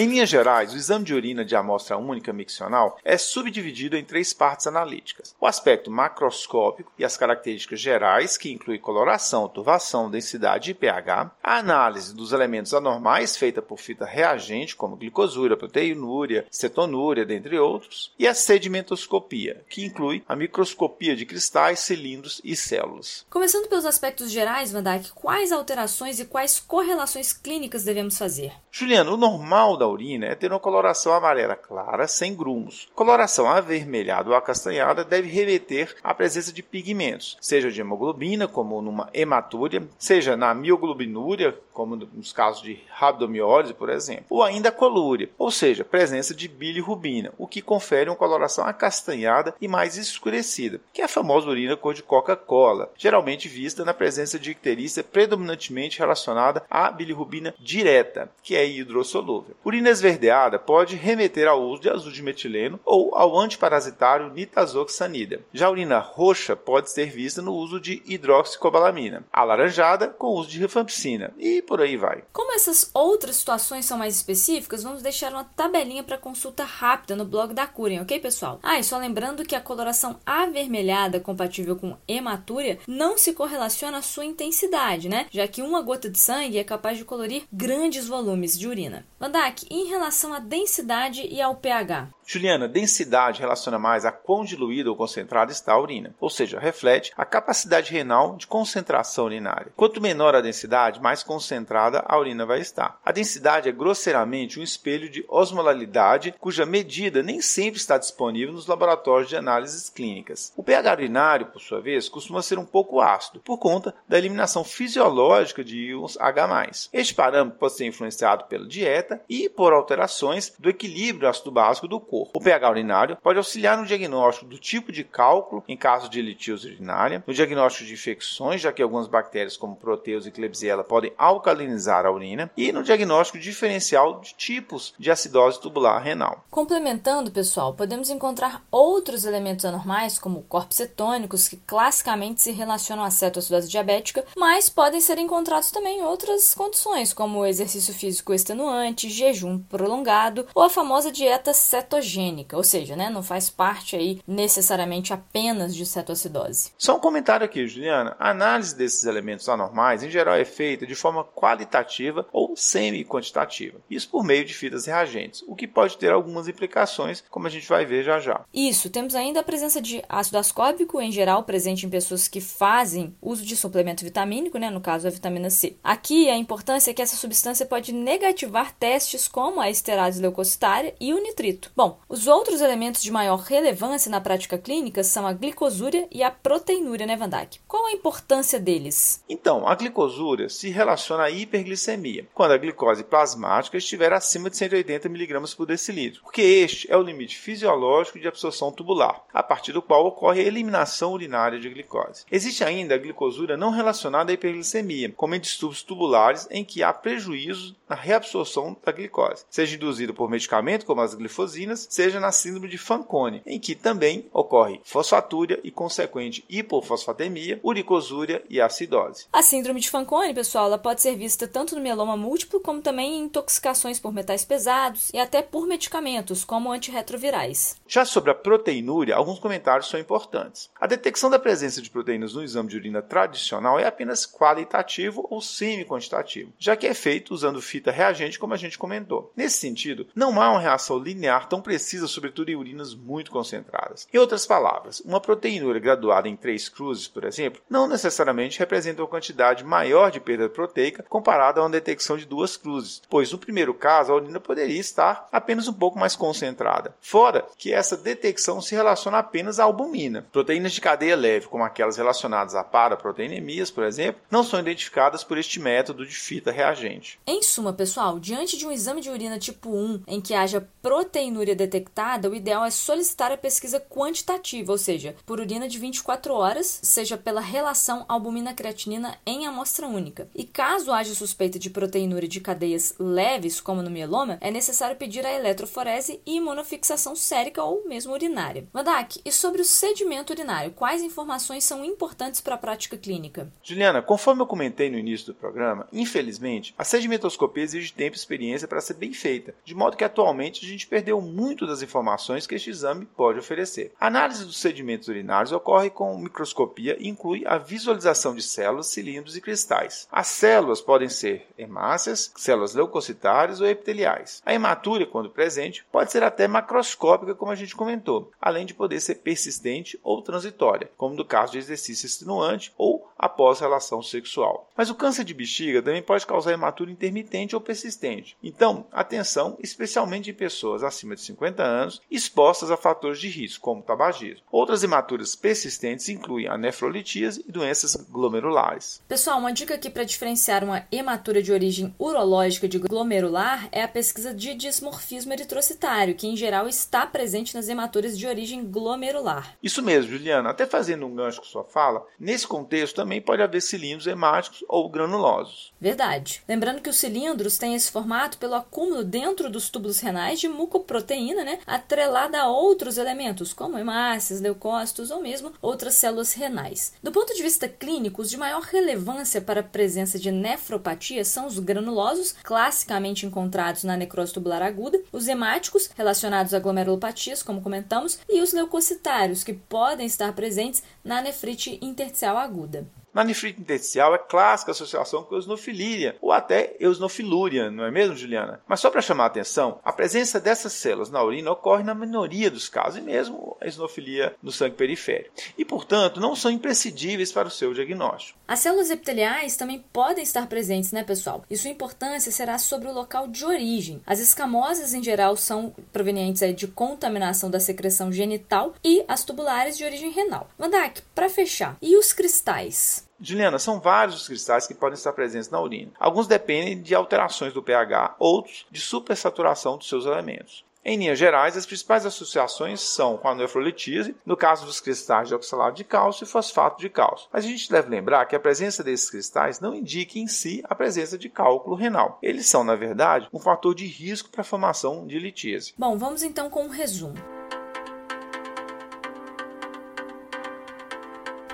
Em 0.00 0.06
linhas 0.06 0.30
gerais, 0.30 0.72
o 0.72 0.78
exame 0.78 1.04
de 1.04 1.12
urina 1.12 1.44
de 1.44 1.54
amostra 1.54 1.98
única 1.98 2.32
miccional 2.32 2.96
é 3.04 3.18
subdividido 3.18 3.98
em 3.98 4.02
três 4.02 4.32
partes 4.32 4.66
analíticas: 4.66 5.36
o 5.38 5.46
aspecto 5.46 5.90
macroscópico 5.90 6.90
e 6.98 7.04
as 7.04 7.18
características 7.18 7.78
gerais, 7.78 8.38
que 8.38 8.50
inclui 8.50 8.78
coloração, 8.78 9.46
turvação, 9.46 10.10
densidade 10.10 10.70
e 10.70 10.74
pH, 10.74 11.30
a 11.42 11.58
análise 11.58 12.14
dos 12.14 12.32
elementos 12.32 12.72
anormais 12.72 13.36
feita 13.36 13.60
por 13.60 13.78
fita 13.78 14.06
reagente, 14.06 14.74
como 14.74 14.96
glicosura, 14.96 15.54
proteinúria, 15.54 16.46
cetonúria, 16.50 17.26
dentre 17.26 17.58
outros, 17.58 18.10
e 18.18 18.26
a 18.26 18.32
sedimentoscopia, 18.32 19.62
que 19.68 19.84
inclui 19.84 20.24
a 20.26 20.34
microscopia 20.34 21.14
de 21.14 21.26
cristais, 21.26 21.80
cilindros 21.80 22.40
e 22.42 22.56
células. 22.56 23.26
Começando 23.28 23.68
pelos 23.68 23.84
aspectos 23.84 24.30
gerais, 24.30 24.72
Van 24.72 24.82
Dijk, 24.82 25.12
quais 25.12 25.52
alterações 25.52 26.18
e 26.20 26.24
quais 26.24 26.58
correlações 26.58 27.34
clínicas 27.34 27.84
devemos 27.84 28.16
fazer? 28.16 28.50
Juliano, 28.72 29.12
o 29.12 29.18
normal 29.18 29.76
da 29.76 29.89
urina 29.90 30.26
é 30.26 30.34
ter 30.34 30.50
uma 30.50 30.60
coloração 30.60 31.12
amarela 31.12 31.56
clara, 31.56 32.06
sem 32.06 32.34
grumos. 32.34 32.88
Coloração 32.94 33.48
avermelhada 33.48 34.30
ou 34.30 34.36
acastanhada 34.36 35.04
deve 35.04 35.28
remeter 35.28 35.96
à 36.02 36.14
presença 36.14 36.52
de 36.52 36.62
pigmentos, 36.62 37.36
seja 37.40 37.70
de 37.70 37.80
hemoglobina, 37.80 38.48
como 38.48 38.80
numa 38.80 39.10
hematúria, 39.12 39.86
seja 39.98 40.36
na 40.36 40.54
mioglobinúria, 40.54 41.56
como 41.72 41.96
nos 41.96 42.32
casos 42.32 42.62
de 42.62 42.78
rabdomiólise, 42.90 43.74
por 43.74 43.88
exemplo, 43.88 44.26
ou 44.28 44.42
ainda 44.42 44.70
colúria, 44.70 45.30
ou 45.38 45.50
seja, 45.50 45.84
presença 45.84 46.34
de 46.34 46.46
bilirrubina, 46.46 47.32
o 47.38 47.46
que 47.46 47.62
confere 47.62 48.10
uma 48.10 48.16
coloração 48.16 48.66
acastanhada 48.66 49.54
e 49.60 49.66
mais 49.66 49.96
escurecida, 49.96 50.80
que 50.92 51.00
é 51.00 51.04
a 51.04 51.08
famosa 51.08 51.48
urina 51.48 51.76
cor 51.76 51.94
de 51.94 52.02
Coca-Cola, 52.02 52.92
geralmente 52.96 53.48
vista 53.48 53.84
na 53.84 53.94
presença 53.94 54.38
de 54.38 54.50
icterícia 54.50 55.02
predominantemente 55.02 55.98
relacionada 55.98 56.62
à 56.70 56.90
bilirrubina 56.90 57.54
direta, 57.58 58.30
que 58.42 58.54
é 58.54 58.66
hidrossolúvel. 58.66 59.56
Urina 59.70 59.90
esverdeada 59.90 60.58
pode 60.58 60.96
remeter 60.96 61.46
ao 61.46 61.62
uso 61.62 61.82
de 61.82 61.88
azul 61.88 62.10
de 62.10 62.24
metileno 62.24 62.80
ou 62.84 63.14
ao 63.14 63.38
antiparasitário 63.38 64.28
nitazoxanida. 64.32 65.42
Já 65.52 65.68
a 65.68 65.70
urina 65.70 66.00
roxa 66.00 66.56
pode 66.56 66.90
ser 66.90 67.08
vista 67.08 67.40
no 67.40 67.54
uso 67.54 67.78
de 67.78 68.02
hidroxicobalamina, 68.04 69.24
alaranjada 69.32 70.08
com 70.08 70.26
o 70.26 70.40
uso 70.40 70.50
de 70.50 70.58
rifampicina 70.58 71.32
e 71.38 71.62
por 71.62 71.80
aí 71.80 71.96
vai. 71.96 72.24
Como 72.32 72.52
essas 72.52 72.90
outras 72.92 73.36
situações 73.36 73.84
são 73.84 73.96
mais 73.96 74.16
específicas, 74.16 74.82
vamos 74.82 75.02
deixar 75.02 75.30
uma 75.30 75.44
tabelinha 75.44 76.02
para 76.02 76.18
consulta 76.18 76.64
rápida 76.64 77.14
no 77.14 77.24
blog 77.24 77.54
da 77.54 77.64
Curem, 77.64 78.00
ok, 78.00 78.18
pessoal? 78.18 78.58
Ah, 78.64 78.80
e 78.80 78.82
só 78.82 78.98
lembrando 78.98 79.44
que 79.44 79.54
a 79.54 79.60
coloração 79.60 80.18
avermelhada 80.26 81.20
compatível 81.20 81.76
com 81.76 81.96
hematúria 82.08 82.80
não 82.88 83.16
se 83.16 83.32
correlaciona 83.32 83.98
à 83.98 84.02
sua 84.02 84.24
intensidade, 84.24 85.08
né? 85.08 85.28
Já 85.30 85.46
que 85.46 85.62
uma 85.62 85.80
gota 85.80 86.10
de 86.10 86.18
sangue 86.18 86.58
é 86.58 86.64
capaz 86.64 86.98
de 86.98 87.04
colorir 87.04 87.44
grandes 87.52 88.08
volumes 88.08 88.58
de 88.58 88.66
urina. 88.66 89.06
Vandak, 89.20 89.59
em 89.70 89.86
relação 89.88 90.32
à 90.32 90.38
densidade 90.38 91.26
e 91.26 91.40
ao 91.40 91.56
pH, 91.56 92.08
Juliana, 92.32 92.68
densidade 92.68 93.40
relaciona 93.40 93.76
mais 93.76 94.04
a 94.04 94.12
quão 94.12 94.44
diluída 94.44 94.88
ou 94.88 94.94
concentrada 94.94 95.50
está 95.50 95.72
a 95.72 95.80
urina, 95.80 96.14
ou 96.20 96.30
seja, 96.30 96.60
reflete 96.60 97.12
a 97.16 97.24
capacidade 97.24 97.92
renal 97.92 98.36
de 98.36 98.46
concentração 98.46 99.24
urinária. 99.24 99.72
Quanto 99.74 100.00
menor 100.00 100.36
a 100.36 100.40
densidade, 100.40 101.00
mais 101.02 101.24
concentrada 101.24 102.04
a 102.06 102.16
urina 102.16 102.46
vai 102.46 102.60
estar. 102.60 103.00
A 103.04 103.10
densidade 103.10 103.68
é 103.68 103.72
grosseiramente 103.72 104.60
um 104.60 104.62
espelho 104.62 105.10
de 105.10 105.24
osmolalidade, 105.28 106.32
cuja 106.38 106.64
medida 106.64 107.20
nem 107.20 107.42
sempre 107.42 107.80
está 107.80 107.98
disponível 107.98 108.54
nos 108.54 108.68
laboratórios 108.68 109.28
de 109.28 109.34
análises 109.34 109.88
clínicas. 109.90 110.52
O 110.56 110.62
pH 110.62 110.92
urinário, 110.92 111.46
por 111.46 111.60
sua 111.60 111.80
vez, 111.80 112.08
costuma 112.08 112.42
ser 112.42 112.60
um 112.60 112.64
pouco 112.64 113.00
ácido, 113.00 113.40
por 113.40 113.58
conta 113.58 113.92
da 114.08 114.16
eliminação 114.16 114.62
fisiológica 114.62 115.64
de 115.64 115.88
íons 115.88 116.16
H+. 116.16 116.90
Este 116.92 117.12
parâmetro 117.12 117.58
pode 117.58 117.72
ser 117.72 117.86
influenciado 117.86 118.44
pela 118.44 118.68
dieta 118.68 119.20
e 119.28 119.48
por 119.48 119.72
alterações 119.72 120.52
do 120.56 120.70
equilíbrio 120.70 121.28
ácido-básico 121.28 121.88
do 121.88 121.98
corpo 121.98 122.19
cor. 122.24 122.30
O 122.32 122.40
pH 122.40 122.70
urinário 122.70 123.18
pode 123.22 123.38
auxiliar 123.38 123.76
no 123.76 123.86
diagnóstico 123.86 124.46
do 124.46 124.58
tipo 124.58 124.92
de 124.92 125.04
cálculo 125.04 125.62
em 125.68 125.76
caso 125.76 126.08
de 126.08 126.22
litíase 126.22 126.68
urinária, 126.68 127.22
no 127.26 127.34
diagnóstico 127.34 127.86
de 127.86 127.94
infecções, 127.94 128.60
já 128.60 128.72
que 128.72 128.82
algumas 128.82 129.06
bactérias 129.06 129.56
como 129.56 129.76
Proteus 129.76 130.26
e 130.26 130.30
Klebsiella 130.30 130.84
podem 130.84 131.12
alcalinizar 131.16 132.06
a 132.06 132.10
urina, 132.10 132.50
e 132.56 132.72
no 132.72 132.82
diagnóstico 132.82 133.38
diferencial 133.38 134.20
de 134.20 134.34
tipos 134.34 134.94
de 134.98 135.10
acidose 135.10 135.60
tubular 135.60 136.02
renal. 136.02 136.44
Complementando, 136.50 137.30
pessoal, 137.30 137.74
podemos 137.74 138.10
encontrar 138.10 138.62
outros 138.70 139.24
elementos 139.24 139.64
anormais, 139.64 140.18
como 140.18 140.42
corpos 140.42 140.76
cetônicos, 140.76 141.48
que 141.48 141.56
classicamente 141.56 142.42
se 142.42 142.52
relacionam 142.52 143.04
à 143.04 143.10
cetoacidose 143.10 143.68
diabética, 143.68 144.24
mas 144.36 144.68
podem 144.68 145.00
ser 145.00 145.18
encontrados 145.18 145.70
também 145.70 145.98
em 145.98 146.02
outras 146.02 146.54
condições, 146.54 147.12
como 147.12 147.46
exercício 147.46 147.94
físico 147.94 148.32
extenuante, 148.32 149.08
jejum 149.08 149.58
prolongado 149.58 150.46
ou 150.54 150.62
a 150.62 150.70
famosa 150.70 151.10
dieta 151.12 151.52
cetogênica, 151.52 152.09
ou 152.52 152.64
seja, 152.64 152.96
né, 152.96 153.10
não 153.10 153.22
faz 153.22 153.50
parte 153.50 153.96
aí 153.96 154.20
necessariamente 154.26 155.12
apenas 155.12 155.74
de 155.74 155.84
cetoacidose. 155.86 156.72
Só 156.78 156.96
um 156.96 157.00
comentário 157.00 157.44
aqui, 157.44 157.66
Juliana. 157.66 158.16
A 158.18 158.30
análise 158.30 158.76
desses 158.76 159.04
elementos 159.04 159.48
anormais, 159.48 160.02
em 160.02 160.10
geral, 160.10 160.34
é 160.34 160.44
feita 160.44 160.86
de 160.86 160.94
forma 160.94 161.24
qualitativa 161.24 162.26
ou 162.32 162.56
semi-quantitativa. 162.56 163.80
Isso 163.90 164.08
por 164.08 164.24
meio 164.24 164.44
de 164.44 164.54
fitas 164.54 164.86
reagentes, 164.86 165.42
o 165.46 165.54
que 165.54 165.66
pode 165.66 165.98
ter 165.98 166.12
algumas 166.12 166.48
implicações, 166.48 167.22
como 167.30 167.46
a 167.46 167.50
gente 167.50 167.68
vai 167.68 167.84
ver 167.84 168.02
já 168.02 168.18
já. 168.18 168.44
Isso, 168.52 168.90
temos 168.90 169.14
ainda 169.14 169.40
a 169.40 169.44
presença 169.44 169.80
de 169.80 170.02
ácido 170.08 170.38
ascórbico, 170.38 171.00
em 171.00 171.12
geral 171.12 171.42
presente 171.44 171.86
em 171.86 171.90
pessoas 171.90 172.28
que 172.28 172.40
fazem 172.40 173.14
uso 173.20 173.44
de 173.44 173.56
suplemento 173.56 174.04
vitamínico, 174.04 174.58
né, 174.58 174.70
no 174.70 174.80
caso 174.80 175.06
a 175.06 175.10
vitamina 175.10 175.50
C. 175.50 175.76
Aqui 175.82 176.28
a 176.28 176.36
importância 176.36 176.90
é 176.90 176.94
que 176.94 177.02
essa 177.02 177.16
substância 177.16 177.66
pode 177.66 177.92
negativar 177.92 178.74
testes 178.74 179.28
como 179.28 179.60
a 179.60 179.70
esterase 179.70 180.20
leucocitária 180.20 180.94
e 181.00 181.12
o 181.12 181.22
nitrito. 181.22 181.70
Bom, 181.76 181.99
os 182.08 182.26
outros 182.26 182.60
elementos 182.60 183.02
de 183.02 183.10
maior 183.10 183.40
relevância 183.40 184.10
na 184.10 184.20
prática 184.20 184.58
clínica 184.58 185.04
são 185.04 185.26
a 185.26 185.32
glicosúria 185.32 186.08
e 186.10 186.22
a 186.22 186.30
proteinúria, 186.30 187.06
né, 187.06 187.16
Van 187.16 187.28
Dijk? 187.28 187.60
Qual 187.66 187.86
a 187.86 187.92
importância 187.92 188.58
deles? 188.58 189.22
Então, 189.28 189.66
a 189.66 189.74
glicosúria 189.74 190.48
se 190.48 190.70
relaciona 190.70 191.24
à 191.24 191.30
hiperglicemia, 191.30 192.26
quando 192.34 192.52
a 192.52 192.58
glicose 192.58 193.04
plasmática 193.04 193.76
estiver 193.76 194.12
acima 194.12 194.50
de 194.50 194.56
180 194.56 195.08
mg 195.08 195.56
por 195.56 195.66
decilitro, 195.66 196.22
porque 196.22 196.42
este 196.42 196.90
é 196.90 196.96
o 196.96 197.02
limite 197.02 197.38
fisiológico 197.38 198.18
de 198.18 198.28
absorção 198.28 198.72
tubular, 198.72 199.24
a 199.32 199.42
partir 199.42 199.72
do 199.72 199.82
qual 199.82 200.06
ocorre 200.06 200.40
a 200.40 200.44
eliminação 200.44 201.12
urinária 201.12 201.58
de 201.58 201.68
glicose. 201.70 202.24
Existe 202.30 202.64
ainda 202.64 202.94
a 202.94 202.98
glicosúria 202.98 203.56
não 203.56 203.70
relacionada 203.70 204.32
à 204.32 204.34
hiperglicemia, 204.34 205.12
como 205.16 205.34
em 205.34 205.40
distúrbios 205.40 205.82
tubulares 205.82 206.46
em 206.50 206.64
que 206.64 206.82
há 206.82 206.92
prejuízo 206.92 207.76
na 207.88 207.96
reabsorção 207.96 208.76
da 208.84 208.92
glicose, 208.92 209.44
seja 209.50 209.76
induzido 209.76 210.14
por 210.14 210.30
medicamento 210.30 210.86
como 210.86 211.00
as 211.00 211.14
glifosinas, 211.14 211.79
seja 211.88 212.20
na 212.20 212.32
síndrome 212.32 212.68
de 212.68 212.78
Fanconi, 212.78 213.42
em 213.46 213.58
que 213.58 213.74
também 213.74 214.26
ocorre 214.32 214.80
fosfatúria 214.84 215.60
e 215.62 215.70
consequente 215.70 216.44
hipofosfatemia, 216.48 217.60
uricosúria 217.62 218.42
e 218.48 218.60
acidose. 218.60 219.26
A 219.32 219.42
síndrome 219.42 219.80
de 219.80 219.90
Fanconi, 219.90 220.34
pessoal, 220.34 220.66
ela 220.66 220.78
pode 220.78 221.00
ser 221.00 221.16
vista 221.16 221.46
tanto 221.46 221.74
no 221.74 221.80
mieloma 221.80 222.16
múltiplo 222.16 222.60
como 222.60 222.82
também 222.82 223.14
em 223.14 223.24
intoxicações 223.24 223.98
por 224.00 224.12
metais 224.12 224.44
pesados 224.44 225.10
e 225.12 225.18
até 225.18 225.42
por 225.42 225.66
medicamentos 225.66 226.44
como 226.44 226.72
antirretrovirais. 226.72 227.76
Já 227.86 228.04
sobre 228.04 228.30
a 228.30 228.34
proteinúria, 228.34 229.16
alguns 229.16 229.38
comentários 229.38 229.88
são 229.88 230.00
importantes. 230.00 230.70
A 230.80 230.86
detecção 230.86 231.30
da 231.30 231.38
presença 231.38 231.80
de 231.80 231.90
proteínas 231.90 232.34
no 232.34 232.42
exame 232.42 232.68
de 232.68 232.76
urina 232.76 233.02
tradicional 233.02 233.78
é 233.78 233.86
apenas 233.86 234.26
qualitativo 234.26 235.26
ou 235.30 235.40
semi-quantitativo, 235.40 236.52
já 236.58 236.76
que 236.76 236.86
é 236.86 236.94
feito 236.94 237.34
usando 237.34 237.60
fita 237.60 237.90
reagente, 237.90 238.38
como 238.38 238.54
a 238.54 238.56
gente 238.56 238.78
comentou. 238.78 239.32
Nesse 239.36 239.58
sentido, 239.58 240.06
não 240.14 240.40
há 240.40 240.50
uma 240.50 240.60
reação 240.60 240.98
linear 240.98 241.48
tão 241.48 241.60
precisa, 241.70 242.08
sobretudo 242.08 242.48
em 242.48 242.56
urinas 242.56 242.96
muito 242.96 243.30
concentradas. 243.30 244.08
Em 244.12 244.18
outras 244.18 244.44
palavras, 244.44 244.98
uma 245.04 245.20
proteinúria 245.20 245.80
graduada 245.80 246.28
em 246.28 246.34
três 246.34 246.68
cruzes, 246.68 247.06
por 247.06 247.22
exemplo, 247.22 247.62
não 247.70 247.86
necessariamente 247.86 248.58
representa 248.58 249.02
uma 249.02 249.08
quantidade 249.08 249.62
maior 249.62 250.10
de 250.10 250.18
perda 250.18 250.48
proteica 250.48 251.04
comparada 251.08 251.60
a 251.60 251.62
uma 251.62 251.70
detecção 251.70 252.16
de 252.16 252.26
duas 252.26 252.56
cruzes, 252.56 253.02
pois 253.08 253.30
no 253.30 253.38
primeiro 253.38 253.72
caso 253.72 254.10
a 254.10 254.16
urina 254.16 254.40
poderia 254.40 254.80
estar 254.80 255.28
apenas 255.30 255.68
um 255.68 255.72
pouco 255.72 255.96
mais 255.96 256.16
concentrada. 256.16 256.92
Fora 257.00 257.46
que 257.56 257.72
essa 257.72 257.96
detecção 257.96 258.60
se 258.60 258.74
relaciona 258.74 259.18
apenas 259.18 259.60
à 259.60 259.64
albumina. 259.64 260.26
Proteínas 260.32 260.72
de 260.72 260.80
cadeia 260.80 261.14
leve, 261.14 261.46
como 261.46 261.62
aquelas 261.62 261.98
relacionadas 261.98 262.56
a 262.56 262.64
paraproteinemias, 262.64 263.70
por 263.70 263.84
exemplo, 263.84 264.20
não 264.28 264.42
são 264.42 264.58
identificadas 264.58 265.22
por 265.22 265.38
este 265.38 265.60
método 265.60 266.04
de 266.04 266.16
fita 266.16 266.50
reagente. 266.50 267.20
Em 267.24 267.40
suma, 267.44 267.72
pessoal, 267.72 268.18
diante 268.18 268.58
de 268.58 268.66
um 268.66 268.72
exame 268.72 269.00
de 269.00 269.08
urina 269.08 269.38
tipo 269.38 269.70
1 269.70 270.02
em 270.08 270.20
que 270.20 270.34
haja 270.34 270.68
proteinúria 270.82 271.59
detectada, 271.60 272.28
o 272.28 272.34
ideal 272.34 272.64
é 272.64 272.70
solicitar 272.70 273.30
a 273.32 273.36
pesquisa 273.36 273.80
quantitativa, 273.80 274.72
ou 274.72 274.78
seja, 274.78 275.14
por 275.26 275.40
urina 275.40 275.68
de 275.68 275.78
24 275.78 276.32
horas, 276.34 276.80
seja 276.82 277.16
pela 277.16 277.40
relação 277.40 278.04
albumina-creatinina 278.08 279.18
em 279.26 279.46
amostra 279.46 279.86
única. 279.86 280.28
E 280.34 280.44
caso 280.44 280.92
haja 280.92 281.14
suspeita 281.14 281.58
de 281.58 281.70
proteinúria 281.70 282.28
de 282.28 282.40
cadeias 282.40 282.94
leves, 282.98 283.60
como 283.60 283.82
no 283.82 283.90
mieloma, 283.90 284.38
é 284.40 284.50
necessário 284.50 284.96
pedir 284.96 285.24
a 285.26 285.32
eletroforese 285.32 286.20
e 286.24 286.36
imunofixação 286.36 287.14
sérica 287.14 287.62
ou 287.62 287.86
mesmo 287.86 288.12
urinária. 288.12 288.66
Mandak, 288.72 289.20
e 289.24 289.32
sobre 289.32 289.60
o 289.60 289.64
sedimento 289.64 290.32
urinário, 290.32 290.72
quais 290.72 291.02
informações 291.02 291.64
são 291.64 291.84
importantes 291.84 292.40
para 292.40 292.54
a 292.54 292.58
prática 292.58 292.96
clínica? 292.96 293.52
Juliana, 293.62 294.02
conforme 294.02 294.42
eu 294.42 294.46
comentei 294.46 294.90
no 294.90 294.98
início 294.98 295.26
do 295.26 295.34
programa, 295.34 295.86
infelizmente, 295.92 296.74
a 296.78 296.84
sedimentoscopia 296.84 297.64
exige 297.64 297.92
tempo 297.92 298.16
e 298.16 298.18
experiência 298.18 298.68
para 298.68 298.80
ser 298.80 298.94
bem 298.94 299.12
feita, 299.12 299.54
de 299.64 299.74
modo 299.74 299.96
que 299.96 300.04
atualmente 300.04 300.64
a 300.64 300.68
gente 300.68 300.86
perdeu 300.86 301.20
muito 301.20 301.49
das 301.66 301.82
informações 301.82 302.46
que 302.46 302.54
este 302.54 302.70
exame 302.70 303.06
pode 303.06 303.38
oferecer. 303.38 303.92
A 304.00 304.06
análise 304.06 304.44
dos 304.44 304.58
sedimentos 304.58 305.08
urinários 305.08 305.52
ocorre 305.52 305.90
com 305.90 306.16
microscopia 306.18 306.96
e 306.98 307.08
inclui 307.08 307.44
a 307.46 307.58
visualização 307.58 308.34
de 308.34 308.42
células, 308.42 308.88
cilindros 308.88 309.36
e 309.36 309.40
cristais. 309.40 310.08
As 310.10 310.28
células 310.28 310.80
podem 310.80 311.08
ser 311.08 311.46
hemácias, 311.58 312.32
células 312.36 312.74
leucocitárias 312.74 313.60
ou 313.60 313.66
epiteliais. 313.66 314.42
A 314.44 314.54
hematúria, 314.54 315.06
quando 315.06 315.30
presente, 315.30 315.84
pode 315.90 316.12
ser 316.12 316.22
até 316.22 316.46
macroscópica, 316.46 317.34
como 317.34 317.52
a 317.52 317.56
gente 317.56 317.76
comentou, 317.76 318.30
além 318.40 318.66
de 318.66 318.74
poder 318.74 319.00
ser 319.00 319.16
persistente 319.16 319.98
ou 320.02 320.22
transitória, 320.22 320.90
como 320.96 321.14
no 321.14 321.24
caso 321.24 321.52
de 321.52 321.58
exercício 321.58 322.06
extenuante 322.06 322.72
ou 322.76 323.09
após 323.20 323.60
relação 323.60 324.02
sexual. 324.02 324.68
Mas 324.74 324.88
o 324.88 324.94
câncer 324.94 325.24
de 325.24 325.34
bexiga 325.34 325.82
também 325.82 326.02
pode 326.02 326.26
causar 326.26 326.52
hematúria 326.52 326.92
intermitente 326.92 327.54
ou 327.54 327.60
persistente. 327.60 328.36
Então, 328.42 328.86
atenção, 328.90 329.58
especialmente 329.62 330.30
em 330.30 330.34
pessoas 330.34 330.82
acima 330.82 331.14
de 331.14 331.20
50 331.20 331.62
anos 331.62 332.00
expostas 332.10 332.70
a 332.70 332.76
fatores 332.76 333.20
de 333.20 333.28
risco, 333.28 333.62
como 333.62 333.82
tabagismo. 333.82 334.42
Outras 334.50 334.82
hematuras 334.82 335.36
persistentes 335.36 336.08
incluem 336.08 336.48
a 336.48 336.56
nefrolitíase 336.56 337.44
e 337.46 337.52
doenças 337.52 337.94
glomerulares. 337.96 339.02
Pessoal, 339.06 339.38
uma 339.38 339.52
dica 339.52 339.74
aqui 339.74 339.90
para 339.90 340.04
diferenciar 340.04 340.64
uma 340.64 340.86
hematúria 340.90 341.42
de 341.42 341.52
origem 341.52 341.94
urológica 341.98 342.66
de 342.66 342.78
glomerular 342.78 343.68
é 343.70 343.82
a 343.82 343.88
pesquisa 343.88 344.32
de 344.32 344.54
dismorfismo 344.54 345.32
eritrocitário, 345.32 346.14
que 346.14 346.26
em 346.26 346.36
geral 346.36 346.68
está 346.68 347.06
presente 347.06 347.54
nas 347.54 347.68
hematuras 347.68 348.18
de 348.18 348.26
origem 348.26 348.64
glomerular. 348.64 349.56
Isso 349.62 349.82
mesmo, 349.82 350.12
Juliana. 350.12 350.50
Até 350.50 350.66
fazendo 350.66 351.04
um 351.06 351.14
gancho 351.14 351.40
com 351.40 351.46
sua 351.46 351.64
fala, 351.64 352.06
nesse 352.18 352.46
contexto 352.46 352.96
também 352.96 353.09
pode 353.18 353.40
haver 353.40 353.62
cilindros 353.62 354.06
hemáticos 354.06 354.62
ou 354.68 354.90
granulosos. 354.90 355.72
Verdade. 355.80 356.42
Lembrando 356.46 356.82
que 356.82 356.90
os 356.90 356.96
cilindros 356.96 357.56
têm 357.56 357.74
esse 357.74 357.90
formato 357.90 358.36
pelo 358.36 358.54
acúmulo 358.54 359.02
dentro 359.02 359.48
dos 359.48 359.70
túbulos 359.70 360.00
renais 360.00 360.38
de 360.38 360.48
mucoproteína, 360.48 361.42
né, 361.42 361.60
atrelada 361.66 362.38
a 362.38 362.48
outros 362.48 362.98
elementos, 362.98 363.54
como 363.54 363.78
hemácias, 363.78 364.42
leucócitos 364.42 365.10
ou 365.10 365.22
mesmo 365.22 365.54
outras 365.62 365.94
células 365.94 366.34
renais. 366.34 366.92
Do 367.02 367.10
ponto 367.10 367.34
de 367.34 367.42
vista 367.42 367.66
clínico, 367.66 368.20
os 368.20 368.28
de 368.28 368.36
maior 368.36 368.60
relevância 368.60 369.40
para 369.40 369.60
a 369.60 369.64
presença 369.64 370.18
de 370.18 370.30
nefropatia 370.30 371.24
são 371.24 371.46
os 371.46 371.58
granulosos, 371.58 372.34
classicamente 372.42 373.24
encontrados 373.24 373.84
na 373.84 373.96
necrose 373.96 374.34
tubular 374.34 374.60
aguda, 374.60 375.00
os 375.10 375.28
hemáticos, 375.28 375.88
relacionados 375.96 376.52
a 376.52 376.58
glomerulopatias, 376.58 377.42
como 377.42 377.62
comentamos, 377.62 378.18
e 378.28 378.42
os 378.42 378.52
leucocitários, 378.52 379.42
que 379.42 379.54
podem 379.54 380.06
estar 380.06 380.34
presentes 380.34 380.82
na 381.02 381.22
nefrite 381.22 381.78
intersticial 381.80 382.36
aguda. 382.36 382.86
Na 383.12 383.24
nefrite 383.24 383.60
intersticial 383.60 384.14
é 384.14 384.18
clássica 384.18 384.70
a 384.70 384.72
associação 384.72 385.24
com 385.24 385.34
eosinofilia 385.34 386.16
ou 386.20 386.30
até 386.30 386.76
eosinofilúria, 386.78 387.70
não 387.70 387.84
é 387.84 387.90
mesmo, 387.90 388.16
Juliana? 388.16 388.60
Mas 388.68 388.80
só 388.80 388.88
para 388.88 389.02
chamar 389.02 389.24
a 389.24 389.26
atenção, 389.26 389.80
a 389.84 389.92
presença 389.92 390.38
dessas 390.38 390.72
células 390.72 391.10
na 391.10 391.22
urina 391.22 391.50
ocorre 391.50 391.82
na 391.82 391.94
minoria 391.94 392.50
dos 392.50 392.68
casos 392.68 392.98
e 392.98 393.02
mesmo 393.02 393.56
a 393.60 393.64
eosinofilia 393.64 394.36
no 394.42 394.52
sangue 394.52 394.76
periférico. 394.76 395.34
E, 395.58 395.64
portanto, 395.64 396.20
não 396.20 396.36
são 396.36 396.50
imprescindíveis 396.50 397.32
para 397.32 397.48
o 397.48 397.50
seu 397.50 397.74
diagnóstico. 397.74 398.38
As 398.46 398.60
células 398.60 398.90
epiteliais 398.90 399.56
também 399.56 399.84
podem 399.92 400.22
estar 400.22 400.46
presentes, 400.46 400.92
né, 400.92 401.02
pessoal? 401.02 401.44
E 401.50 401.56
sua 401.56 401.70
importância 401.70 402.30
será 402.30 402.58
sobre 402.58 402.88
o 402.88 402.92
local 402.92 403.26
de 403.26 403.44
origem. 403.44 404.00
As 404.06 404.20
escamosas, 404.20 404.94
em 404.94 405.02
geral, 405.02 405.36
são 405.36 405.74
provenientes 405.92 406.42
aí, 406.42 406.52
de 406.52 406.68
contaminação 406.68 407.50
da 407.50 407.58
secreção 407.58 408.12
genital 408.12 408.74
e 408.84 409.04
as 409.08 409.24
tubulares 409.24 409.76
de 409.76 409.84
origem 409.84 410.10
renal. 410.10 410.48
Mandak, 410.58 411.02
para 411.14 411.28
fechar, 411.28 411.76
e 411.82 411.96
os 411.96 412.12
cristais? 412.12 412.99
Juliana, 413.20 413.58
são 413.58 413.80
vários 413.80 414.16
os 414.22 414.26
cristais 414.26 414.66
que 414.66 414.74
podem 414.74 414.94
estar 414.94 415.12
presentes 415.12 415.50
na 415.50 415.60
urina. 415.60 415.92
Alguns 415.98 416.26
dependem 416.26 416.80
de 416.80 416.94
alterações 416.94 417.52
do 417.52 417.62
pH, 417.62 418.16
outros 418.18 418.66
de 418.70 418.80
supersaturação 418.80 419.76
dos 419.76 419.88
seus 419.88 420.06
elementos. 420.06 420.64
Em 420.82 420.96
linhas 420.96 421.18
gerais, 421.18 421.58
as 421.58 421.66
principais 421.66 422.06
associações 422.06 422.80
são 422.80 423.18
com 423.18 423.28
a 423.28 423.34
nefrolitíase, 423.34 424.16
no 424.24 424.34
caso 424.34 424.64
dos 424.64 424.80
cristais 424.80 425.28
de 425.28 425.34
oxalato 425.34 425.76
de 425.76 425.84
cálcio 425.84 426.24
e 426.24 426.26
fosfato 426.26 426.80
de 426.80 426.88
cálcio. 426.88 427.28
Mas 427.30 427.44
a 427.44 427.48
gente 427.48 427.70
deve 427.70 427.90
lembrar 427.90 428.24
que 428.24 428.34
a 428.34 428.40
presença 428.40 428.82
desses 428.82 429.10
cristais 429.10 429.60
não 429.60 429.74
indica 429.74 430.18
em 430.18 430.26
si 430.26 430.62
a 430.64 430.74
presença 430.74 431.18
de 431.18 431.28
cálculo 431.28 431.76
renal. 431.76 432.18
Eles 432.22 432.46
são, 432.46 432.64
na 432.64 432.76
verdade, 432.76 433.28
um 433.30 433.38
fator 433.38 433.74
de 433.74 433.86
risco 433.86 434.30
para 434.30 434.40
a 434.40 434.44
formação 434.44 435.06
de 435.06 435.18
litíase. 435.18 435.74
Bom, 435.76 435.98
vamos 435.98 436.22
então 436.22 436.48
com 436.48 436.64
um 436.64 436.70
resumo. 436.70 437.39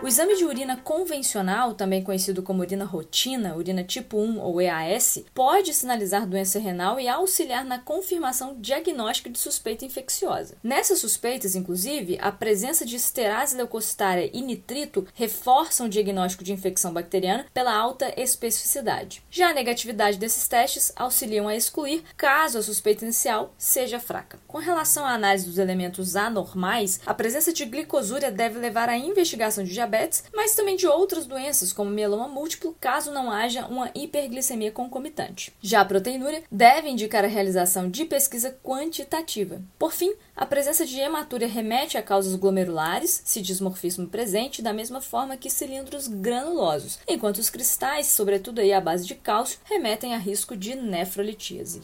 O 0.06 0.08
exame 0.08 0.36
de 0.36 0.44
urina 0.44 0.76
convencional, 0.76 1.74
também 1.74 2.00
conhecido 2.00 2.40
como 2.40 2.60
urina 2.60 2.84
rotina, 2.84 3.56
urina 3.56 3.82
tipo 3.82 4.16
1 4.16 4.38
ou 4.38 4.62
EAS, 4.62 5.24
pode 5.34 5.74
sinalizar 5.74 6.28
doença 6.28 6.60
renal 6.60 7.00
e 7.00 7.08
auxiliar 7.08 7.64
na 7.64 7.80
confirmação 7.80 8.54
diagnóstica 8.60 9.28
de 9.28 9.36
suspeita 9.36 9.84
infecciosa. 9.84 10.54
Nessas 10.62 11.00
suspeitas, 11.00 11.56
inclusive, 11.56 12.18
a 12.20 12.30
presença 12.30 12.86
de 12.86 12.94
esterase 12.94 13.56
leucocitária 13.56 14.30
e 14.32 14.42
nitrito 14.42 15.04
reforçam 15.12 15.86
o 15.86 15.90
diagnóstico 15.90 16.44
de 16.44 16.52
infecção 16.52 16.92
bacteriana 16.92 17.44
pela 17.52 17.74
alta 17.74 18.14
especificidade. 18.16 19.24
Já 19.28 19.50
a 19.50 19.54
negatividade 19.54 20.18
desses 20.18 20.46
testes 20.46 20.92
auxiliam 20.94 21.48
a 21.48 21.56
excluir 21.56 22.04
caso 22.16 22.58
a 22.58 22.62
suspeita 22.62 23.04
inicial 23.04 23.52
seja 23.58 23.98
fraca. 23.98 24.38
Com 24.46 24.58
relação 24.58 25.04
à 25.04 25.14
análise 25.14 25.46
dos 25.46 25.58
elementos 25.58 26.14
anormais, 26.14 27.00
a 27.04 27.12
presença 27.12 27.52
de 27.52 27.64
glicosúria 27.64 28.30
deve 28.30 28.60
levar 28.60 28.88
à 28.88 28.96
investigação 28.96 29.64
de 29.64 29.72
diabetes, 29.72 29.95
mas 30.34 30.54
também 30.54 30.76
de 30.76 30.86
outras 30.86 31.26
doenças, 31.26 31.72
como 31.72 31.90
mieloma 31.90 32.28
múltiplo, 32.28 32.76
caso 32.80 33.12
não 33.12 33.30
haja 33.30 33.66
uma 33.66 33.90
hiperglicemia 33.94 34.70
concomitante. 34.70 35.52
Já 35.60 35.80
a 35.80 35.84
proteinúria 35.84 36.42
deve 36.50 36.88
indicar 36.88 37.24
a 37.24 37.28
realização 37.28 37.90
de 37.90 38.04
pesquisa 38.04 38.56
quantitativa. 38.62 39.60
Por 39.78 39.92
fim, 39.92 40.12
a 40.34 40.44
presença 40.44 40.84
de 40.84 40.98
hematúria 40.98 41.48
remete 41.48 41.96
a 41.96 42.02
causas 42.02 42.34
glomerulares, 42.34 43.22
se 43.24 43.40
dismorfismo 43.40 44.06
presente, 44.06 44.62
da 44.62 44.72
mesma 44.72 45.00
forma 45.00 45.36
que 45.36 45.50
cilindros 45.50 46.08
granulosos, 46.08 46.98
enquanto 47.08 47.38
os 47.38 47.50
cristais, 47.50 48.06
sobretudo 48.06 48.60
aí 48.60 48.72
à 48.72 48.80
base 48.80 49.06
de 49.06 49.14
cálcio, 49.14 49.58
remetem 49.64 50.14
a 50.14 50.18
risco 50.18 50.56
de 50.56 50.74
nefrolitíase. 50.74 51.82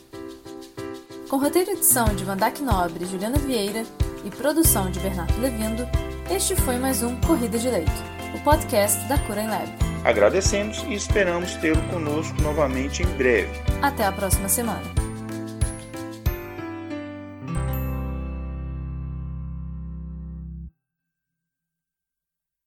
Com 1.28 1.38
roteiro 1.38 1.71
e 1.71 1.73
edição 1.73 2.14
de 2.14 2.25
Vandac 2.25 2.61
Nobre 2.61 3.04
e 3.04 3.09
Juliana 3.09 3.38
Vieira 3.38 3.85
e 4.23 4.31
produção 4.31 4.90
de 4.90 5.00
Bernardo 5.00 5.40
Levindo, 5.40 5.88
este 6.31 6.57
foi 6.57 6.79
mais 6.79 7.02
um 7.02 7.17
Corrida 7.21 7.59
de 7.59 7.69
Leito, 7.69 7.91
o 8.35 8.41
podcast 8.41 9.07
da 9.09 9.19
Cura 9.19 9.43
em 9.43 9.49
Lab. 9.49 9.69
Agradecemos 10.05 10.85
e 10.88 10.95
esperamos 10.95 11.55
tê-lo 11.57 11.83
conosco 11.88 12.41
novamente 12.43 13.02
em 13.02 13.07
breve. 13.07 13.50
Até 13.81 14.05
a 14.05 14.12
próxima 14.12 14.49
semana. 14.49 15.01